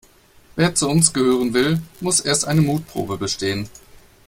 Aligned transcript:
Wer 0.55 0.73
zu 0.73 0.89
uns 0.89 1.13
gehören 1.13 1.53
will, 1.53 1.79
muss 1.99 2.21
erst 2.21 2.45
eine 2.47 2.61
Mutprobe 2.61 3.19
bestehen. 3.19 3.69